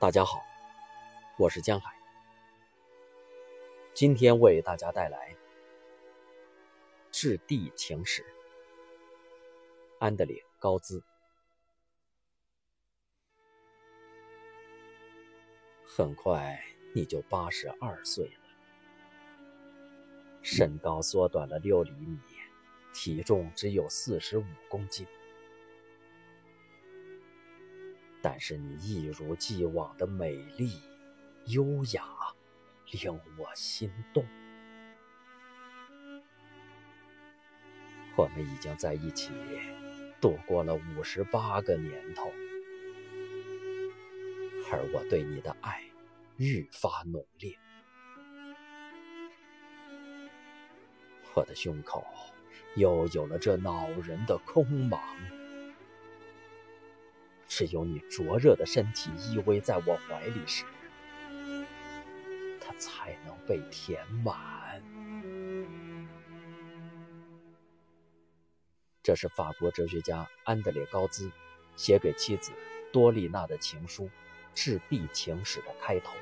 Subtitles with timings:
[0.00, 0.42] 大家好，
[1.36, 1.94] 我是江海。
[3.92, 5.34] 今天为大家带来
[7.12, 8.22] 《质地情史》，
[9.98, 11.02] 安德烈·高兹。
[15.84, 16.58] 很快
[16.94, 18.40] 你就八十二岁了，
[20.40, 22.18] 身高缩短了六厘米，
[22.94, 25.06] 体重只有四十五公斤。
[28.22, 30.80] 但是你一如既往的美丽、
[31.46, 32.04] 优雅，
[32.92, 34.24] 令我心动。
[38.16, 39.30] 我们已经在一起
[40.20, 42.30] 度过了五十八个年头，
[44.70, 45.82] 而我对你的爱
[46.36, 47.56] 愈发浓烈。
[51.32, 52.04] 我的胸口
[52.76, 55.00] 又有了这恼人的空茫。
[57.60, 60.64] 只有你灼热的身体依偎在我怀里时，
[62.58, 64.82] 它才能被填满。
[69.02, 71.30] 这是法国哲学家安德烈·高兹
[71.76, 72.50] 写给妻子
[72.90, 74.04] 多丽娜的情书
[74.54, 76.14] 《致地情史》的开头。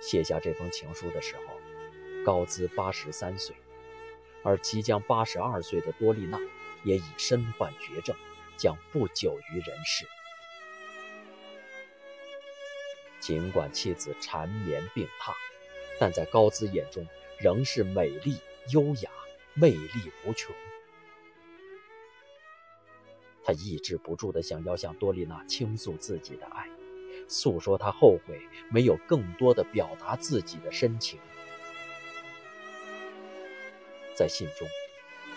[0.00, 3.54] 写下这封情书的时候，高兹八十三岁，
[4.42, 6.40] 而即将八十二岁的多丽娜。
[6.84, 8.16] 也已身患绝症，
[8.56, 10.06] 将不久于人世。
[13.20, 15.32] 尽管妻子缠绵病榻，
[15.98, 17.06] 但在高兹眼中
[17.38, 18.38] 仍是美丽、
[18.72, 19.10] 优雅、
[19.54, 20.54] 魅力无穷。
[23.44, 26.68] 他抑制不住的想要向多丽娜倾诉自己的爱，
[27.28, 31.18] 诉说他后悔没有更多的表达自己的深情。
[34.14, 34.66] 在信中。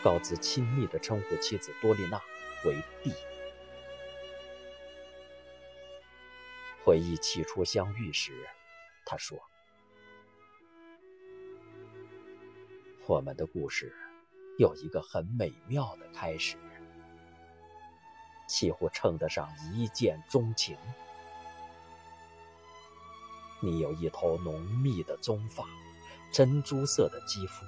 [0.04, 2.22] 告辞亲密地称呼妻子多丽娜
[2.66, 3.14] 为“弟”。
[6.84, 8.34] 回忆起初相遇时，
[9.06, 9.40] 他说
[13.08, 13.96] ：“我们的故事
[14.58, 16.58] 有一个很美妙的开始，
[18.46, 20.76] 几乎称得上一见钟情。
[23.62, 25.64] 你有一头浓密的棕发，
[26.34, 27.66] 珍珠色的肌肤。”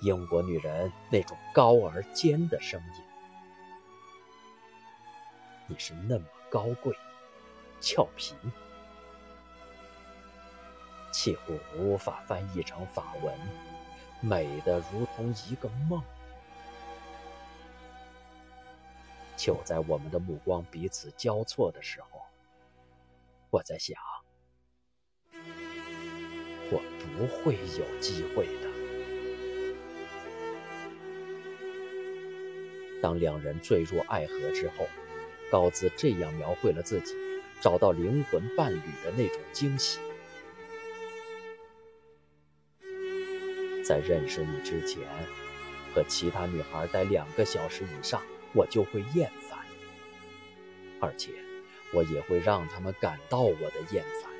[0.00, 3.02] 英国女人那种高而尖的声音，
[5.66, 6.96] 你是那么高贵、
[7.80, 8.34] 俏皮，
[11.10, 13.34] 几乎无法翻译成法文，
[14.20, 16.00] 美得如同一个梦。
[19.36, 22.22] 就在我们的目光彼此交错的时候，
[23.50, 23.96] 我在想，
[26.70, 28.67] 我不会有机会的。
[33.00, 34.88] 当两人坠入爱河之后，
[35.50, 37.14] 高兹这样描绘了自己
[37.60, 39.98] 找到灵魂伴侣的那种惊喜：
[43.84, 45.02] 在认识你之前，
[45.94, 48.20] 和其他女孩待两个小时以上，
[48.52, 49.58] 我就会厌烦，
[51.00, 51.30] 而且
[51.92, 54.32] 我也会让他们感到我的厌烦。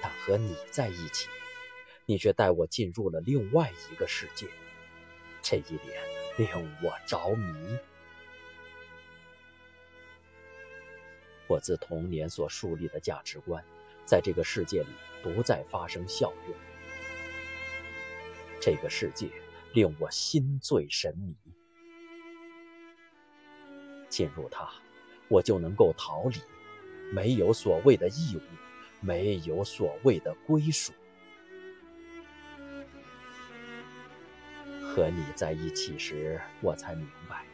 [0.00, 1.28] 但和你在一起，
[2.06, 4.46] 你却带我进入了另外一个世界。
[5.48, 6.02] 这一点
[6.38, 6.48] 令
[6.82, 7.78] 我着迷。
[11.46, 13.64] 我自童年所树立的价值观，
[14.04, 14.88] 在这个世界里
[15.22, 16.56] 不再发生效用。
[18.60, 19.30] 这个世界
[19.72, 21.36] 令我心醉神迷。
[24.08, 24.68] 进入它，
[25.28, 26.40] 我就能够逃离，
[27.12, 28.40] 没有所谓的义务，
[29.00, 30.92] 没有所谓的归属。
[34.96, 37.44] 和你在一起时，我才明白，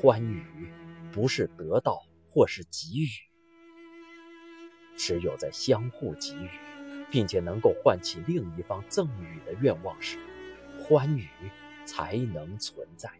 [0.00, 0.42] 欢愉
[1.12, 3.10] 不是得到或是给予，
[4.96, 6.48] 只有在相互给予，
[7.10, 10.18] 并且能够唤起另一方赠予的愿望时，
[10.80, 11.28] 欢愉
[11.84, 13.10] 才能存在。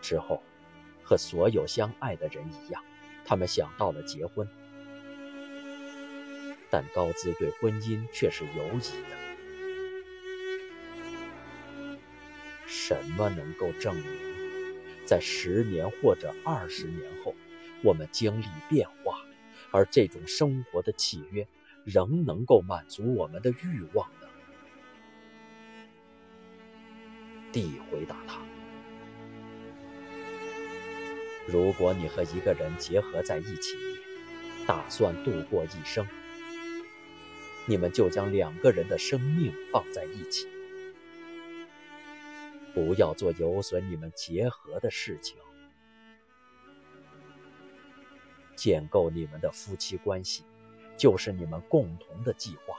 [0.00, 0.40] 之后，
[1.02, 2.80] 和所有相爱的人一样，
[3.24, 4.48] 他们想到了结婚。
[6.72, 9.10] 但高兹对婚姻却是犹疑的。
[12.66, 14.06] 什么能够证明，
[15.04, 17.34] 在十年或者二十年后，
[17.84, 19.22] 我们经历变化，
[19.70, 21.46] 而这种生活的契约
[21.84, 24.26] 仍能够满足我们的欲望呢？
[27.52, 28.40] 地回答他
[31.46, 33.76] ：“如果你和一个人结合在一起，
[34.66, 36.06] 打算度过一生。”
[37.66, 40.48] 你们就将两个人的生命放在一起。
[42.74, 45.36] 不要做有损你们结合的事情。
[48.56, 50.44] 建构你们的夫妻关系，
[50.96, 52.76] 就是你们共同的计划。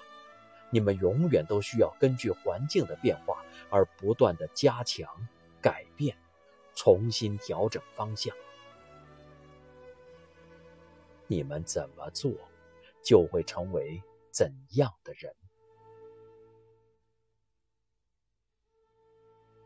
[0.70, 5.08] 你们永远都需要根据环境的变化而不断的加强、
[5.62, 6.18] 改变、
[6.74, 8.36] 重新调整方向。
[11.28, 12.32] 你们怎么做，
[13.04, 14.02] 就会成为
[14.34, 15.34] 怎样的人。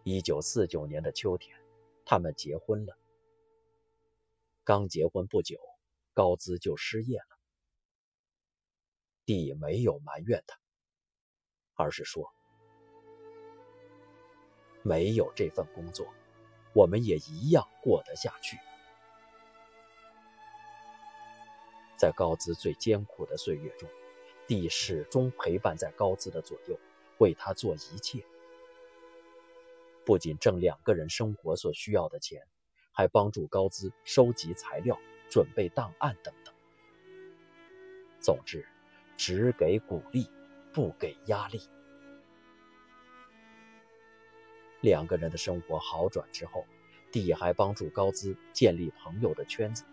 [0.04, 1.58] 一九四九年的秋天，
[2.06, 2.98] 他们结婚了。
[4.66, 5.58] 刚结婚不久，
[6.14, 7.40] 高兹就失业了。
[9.25, 10.60] 弟没有埋怨他。
[11.75, 12.34] 而是说，
[14.81, 16.12] 没有这份工作，
[16.74, 18.58] 我们也一样过得下去。
[21.96, 23.88] 在高兹最艰苦的岁月中，
[24.48, 26.80] 弟始终陪伴在高兹的左右，
[27.20, 28.24] 为他做一切。
[30.04, 32.42] 不仅挣两个人生活所需要的钱，
[32.92, 34.98] 还帮助高兹收集材料、
[35.30, 36.54] 准备档案等等。
[38.20, 38.66] 总之，
[39.16, 40.28] 只给鼓励。
[40.74, 41.60] 不给压力。
[44.82, 46.68] 两个人的生活好转之后，
[47.12, 49.84] 弟还帮助高兹建立朋友的圈子，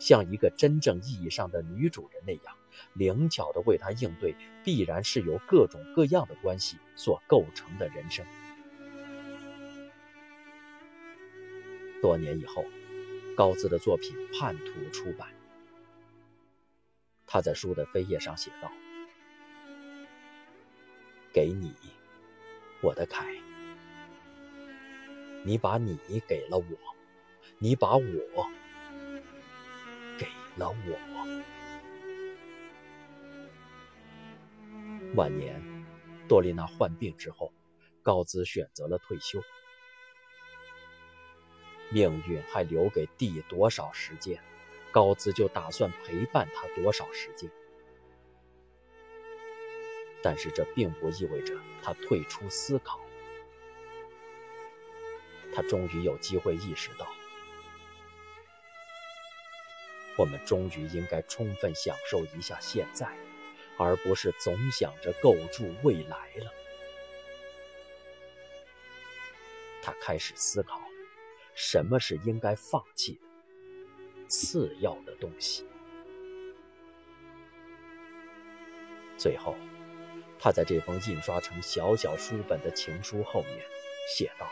[0.00, 2.56] 像一个真正意义上的女主人那样，
[2.94, 8.26] 灵巧地为他应对必然是由各种各样的关系所构成的人生。
[12.02, 12.64] 多年以后，
[13.36, 15.28] 高兹的作品《叛徒》出版，
[17.26, 18.72] 他在书的扉页上写道。
[21.32, 21.72] 给你，
[22.80, 23.36] 我的凯，
[25.44, 25.96] 你把你
[26.26, 26.64] 给了我，
[27.58, 28.50] 你把我
[30.60, 30.98] 了我。
[35.16, 35.60] 晚年，
[36.28, 37.52] 多丽娜患病之后，
[38.02, 39.42] 高兹选择了退休。
[41.92, 44.40] 命运还留给弟多少时间，
[44.92, 47.50] 高兹就打算陪伴他多少时间。
[50.22, 53.00] 但是这并不意味着他退出思考。
[55.52, 57.08] 他终于有机会意识到，
[60.16, 63.08] 我们终于应该充分享受一下现在，
[63.78, 66.52] 而不是总想着构筑未来了。
[69.82, 70.80] 他开始思考，
[71.54, 75.66] 什么是应该放弃的、次要的东西。
[79.16, 79.56] 最后。
[80.42, 83.60] 他在这封印刷成小小书本的情书后面
[84.08, 84.50] 写道：“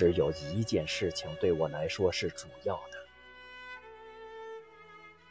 [0.00, 3.06] 只有一件事情对我来说是主要的，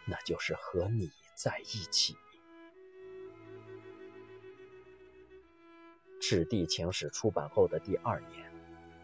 [0.05, 2.15] 那就是和你在一起。”
[6.21, 8.53] 《赤地情史》出版后的第二年，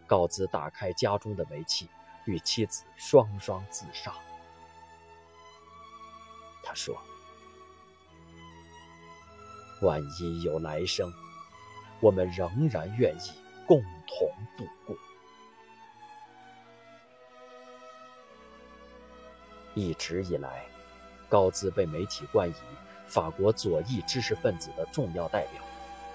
[0.06, 1.90] 高兹打开家中的煤气，
[2.26, 4.14] 与妻子双双自杀。
[6.62, 6.96] 他说。
[9.82, 11.12] 万一有来生，
[12.00, 13.32] 我们仍然愿意
[13.66, 14.96] 共同度过。
[19.76, 20.64] 一直以来，
[21.28, 22.54] 高兹被媒体冠以
[23.06, 25.62] “法国左翼知识分子的重要代表”、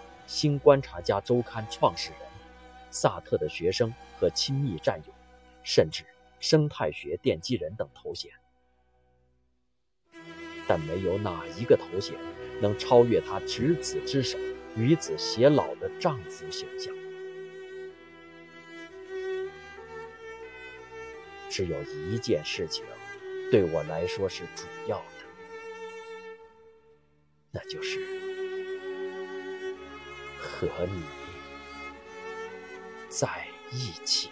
[0.25, 2.19] “新观察家周刊创始人”、
[2.89, 5.13] “萨特的学生和亲密战友”，
[5.61, 6.03] 甚至
[6.41, 8.31] “生态学奠基人”等头衔，
[10.67, 12.15] 但没有哪一个头衔。
[12.59, 14.37] 能超越他执子之手、
[14.75, 16.93] 与子偕老的丈夫形象。
[21.49, 22.85] 只有一件事情，
[23.51, 25.03] 对我来说是主要的，
[27.51, 27.99] 那就是
[30.39, 31.03] 和你
[33.09, 34.29] 在一起。